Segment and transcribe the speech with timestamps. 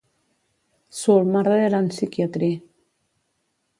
[0.89, 2.63] "Soul Murder and Psychiatry".